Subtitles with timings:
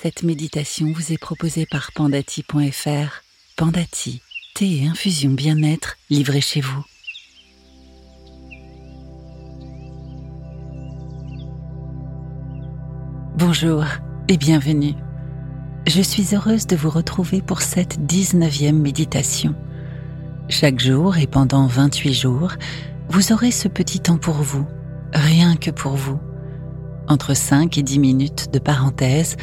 [0.00, 3.22] Cette méditation vous est proposée par pandati.fr.
[3.56, 4.20] Pandati,
[4.54, 6.84] thé et infusion bien-être livrés chez vous.
[13.36, 13.84] Bonjour
[14.28, 14.94] et bienvenue.
[15.86, 19.54] Je suis heureuse de vous retrouver pour cette 19e méditation.
[20.48, 22.52] Chaque jour et pendant 28 jours,
[23.08, 24.66] vous aurez ce petit temps pour vous,
[25.12, 26.18] rien que pour vous.
[27.12, 29.36] Entre 5 et 10 minutes de parenthèse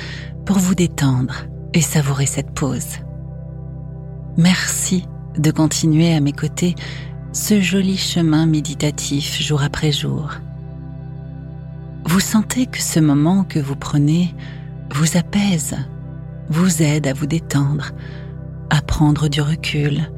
[0.44, 2.98] pour vous détendre et savourer cette pause.
[4.38, 5.06] Merci
[5.38, 6.74] de continuer à mes côtés
[7.32, 10.32] ce joli chemin méditatif jour après jour.
[12.06, 14.34] Vous sentez que ce moment que vous prenez
[14.92, 15.76] vous apaise,
[16.50, 17.92] vous aide à vous détendre,
[18.72, 20.12] à prendre du recul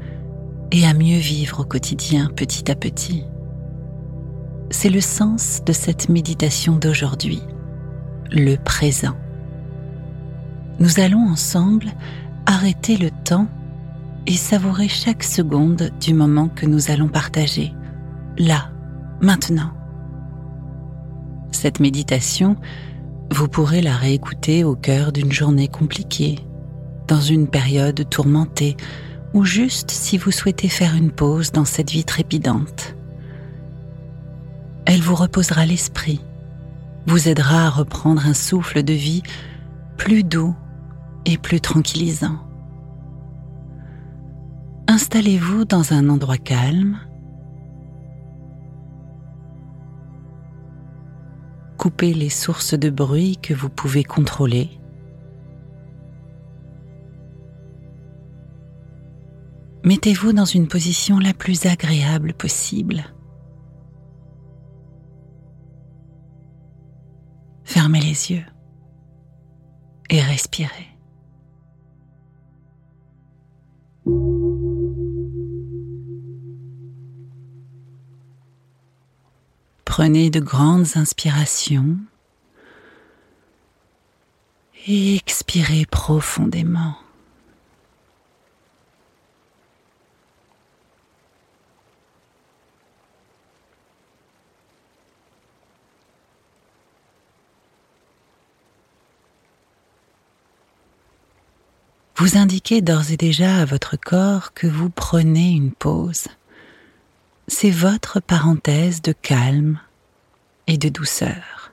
[0.70, 3.26] et à mieux vivre au quotidien petit à petit.
[4.72, 7.40] C'est le sens de cette méditation d'aujourd'hui,
[8.32, 9.14] le présent
[10.82, 11.92] nous allons ensemble
[12.44, 13.46] arrêter le temps
[14.26, 17.72] et savourer chaque seconde du moment que nous allons partager,
[18.36, 18.70] là,
[19.20, 19.70] maintenant.
[21.52, 22.56] Cette méditation,
[23.30, 26.40] vous pourrez la réécouter au cœur d'une journée compliquée,
[27.06, 28.76] dans une période tourmentée,
[29.34, 32.96] ou juste si vous souhaitez faire une pause dans cette vie trépidante.
[34.94, 36.20] Elle vous reposera l'esprit,
[37.06, 39.22] vous aidera à reprendre un souffle de vie
[39.96, 40.54] plus doux
[41.24, 42.36] et plus tranquillisant.
[44.88, 46.98] Installez-vous dans un endroit calme.
[51.78, 54.78] Coupez les sources de bruit que vous pouvez contrôler.
[59.84, 63.06] Mettez-vous dans une position la plus agréable possible.
[68.12, 68.46] Yeux
[70.10, 70.88] et respirez.
[79.84, 81.98] Prenez de grandes inspirations
[84.86, 86.94] et expirez profondément.
[102.22, 106.28] Vous indiquez d'ores et déjà à votre corps que vous prenez une pause
[107.48, 109.80] c'est votre parenthèse de calme
[110.68, 111.72] et de douceur.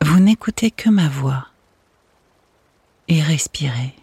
[0.00, 1.48] Vous n'écoutez que ma voix
[3.08, 3.94] et respirez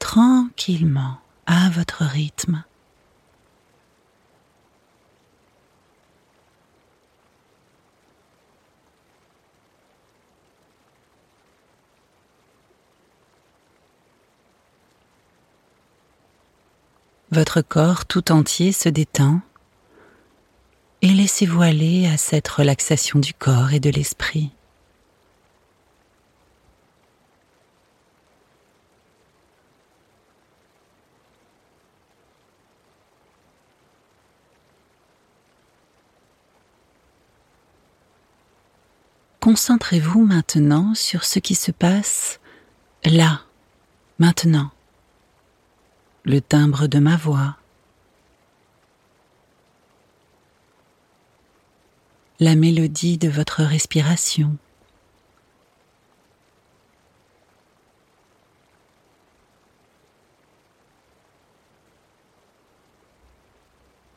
[0.00, 2.64] tranquillement à votre rythme.
[17.32, 19.40] Votre corps tout entier se détend
[21.00, 24.50] et laissez-vous aller à cette relaxation du corps et de l'esprit.
[39.40, 42.40] Concentrez-vous maintenant sur ce qui se passe
[43.06, 43.40] là,
[44.18, 44.70] maintenant
[46.24, 47.56] le timbre de ma voix,
[52.40, 54.56] la mélodie de votre respiration.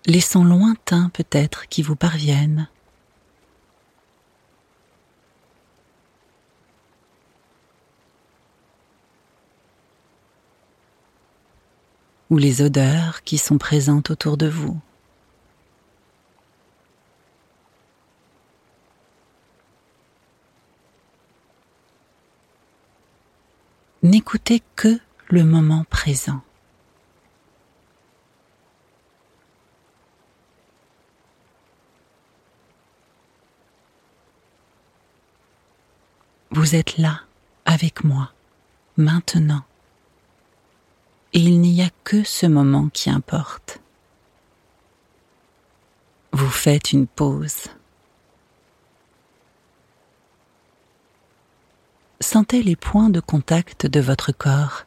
[0.08, 2.68] les sons lointains peut-être qui vous parviennent.
[12.30, 14.80] Ou les odeurs qui sont présentes autour de vous.
[24.04, 25.00] N'écoutez que
[25.30, 26.42] le moment présent.
[36.52, 37.22] Vous êtes là
[37.66, 38.32] avec moi,
[38.96, 39.64] maintenant
[41.36, 43.82] et il n'y a que ce moment qui importe.
[46.32, 47.68] Vous faites une pause.
[52.22, 54.86] Sentez les points de contact de votre corps.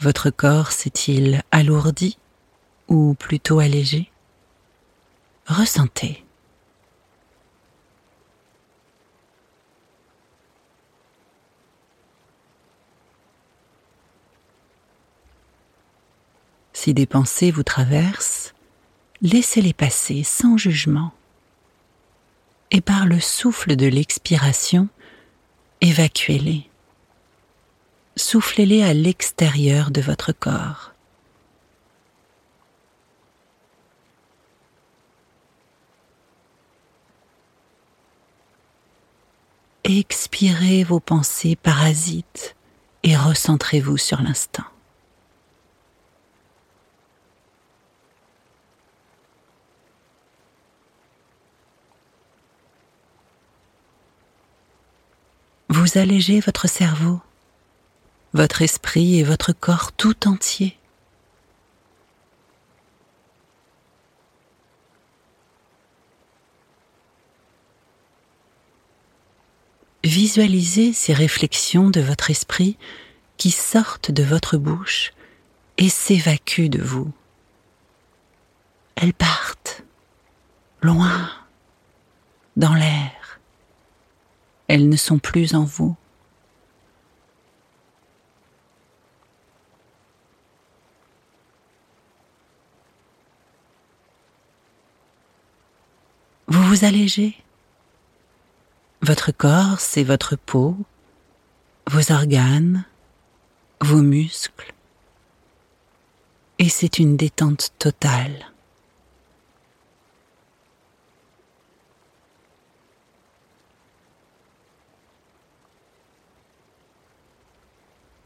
[0.00, 2.18] Votre corps s'est-il alourdi
[2.88, 4.10] ou plutôt allégé?
[5.48, 6.22] Ressentez.
[16.74, 18.52] Si des pensées vous traversent,
[19.22, 21.12] laissez-les passer sans jugement.
[22.70, 24.88] Et par le souffle de l'expiration,
[25.80, 26.68] évacuez-les.
[28.16, 30.92] Soufflez-les à l'extérieur de votre corps.
[39.88, 42.54] Expirez vos pensées parasites
[43.02, 44.64] et recentrez-vous sur l'instant.
[55.88, 57.20] vous allégez votre cerveau,
[58.34, 60.77] votre esprit et votre corps tout entier.
[70.28, 72.76] Visualisez ces réflexions de votre esprit
[73.38, 75.14] qui sortent de votre bouche
[75.78, 77.10] et s'évacuent de vous.
[78.94, 79.84] Elles partent
[80.82, 81.30] loin
[82.58, 83.18] dans l'air
[84.68, 85.96] elles ne sont plus en vous.
[96.48, 97.34] Vous vous allégez.
[99.08, 100.76] Votre corps, c'est votre peau,
[101.86, 102.84] vos organes,
[103.80, 104.74] vos muscles.
[106.58, 108.52] Et c'est une détente totale.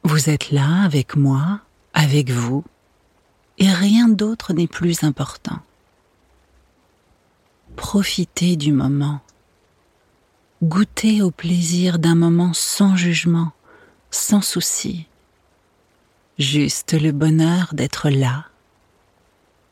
[0.02, 1.60] Vous êtes là avec moi,
[1.94, 2.64] avec vous,
[3.58, 5.60] et rien d'autre n'est plus important.
[7.76, 9.20] Profitez du moment.
[10.62, 13.50] Goûtez au plaisir d'un moment sans jugement,
[14.12, 15.08] sans souci.
[16.38, 18.46] Juste le bonheur d'être là,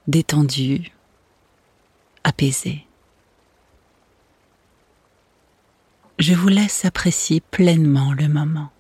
[0.09, 0.91] détendu,
[2.25, 2.87] apaisé.
[6.19, 8.73] Je vous laisse apprécier pleinement le moment.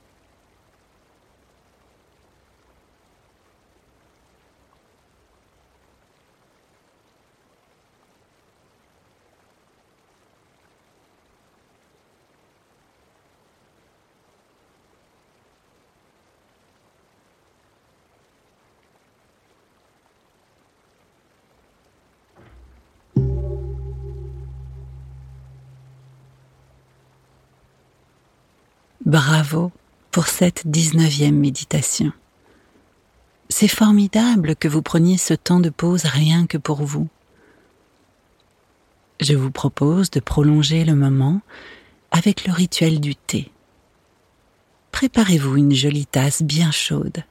[29.11, 29.73] Bravo
[30.13, 32.13] pour cette 19e méditation.
[33.49, 37.09] C'est formidable que vous preniez ce temps de pause rien que pour vous.
[39.19, 41.41] Je vous propose de prolonger le moment
[42.13, 43.51] avec le rituel du thé.
[44.93, 47.25] Préparez-vous une jolie tasse bien chaude.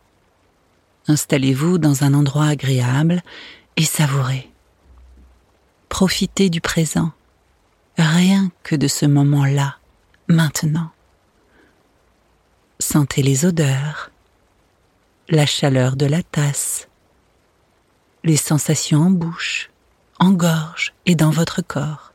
[1.07, 3.23] Installez-vous dans un endroit agréable
[3.77, 4.51] et savourez.
[5.87, 7.13] Profitez du présent,
[7.97, 9.77] rien que de ce moment-là,
[10.27, 10.91] maintenant.
[12.91, 14.09] Sentez les odeurs,
[15.27, 16.88] la chaleur de la tasse,
[18.24, 19.69] les sensations en bouche,
[20.17, 22.13] en gorge et dans votre corps.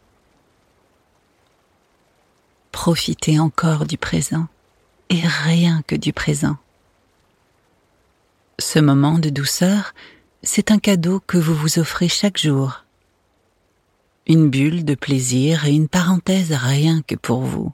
[2.73, 4.49] Profitez encore du présent
[5.11, 6.57] et rien que du présent.
[8.59, 9.95] Ce moment de douceur,
[10.43, 12.83] c'est un cadeau que vous vous offrez chaque jour.
[14.27, 17.73] Une bulle de plaisir et une parenthèse rien que pour vous.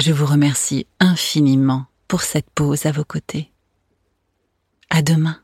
[0.00, 3.52] Je vous remercie infiniment pour cette pause à vos côtés.
[4.88, 5.42] À demain.